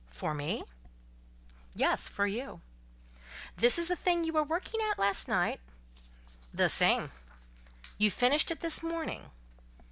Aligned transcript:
"For 0.09 0.33
me?" 0.33 0.63
"Yes, 1.75 2.07
for 2.09 2.25
you." 2.25 2.61
"This 3.57 3.77
is 3.77 3.87
the 3.87 3.95
thing 3.95 4.23
you 4.23 4.33
were 4.33 4.41
working 4.41 4.81
at 4.89 4.97
last 4.97 5.27
night?" 5.27 5.59
"The 6.51 6.69
same." 6.69 7.11
"You 7.99 8.09
finished 8.09 8.49
it 8.49 8.61
this 8.61 8.81
morning?" 8.81 9.29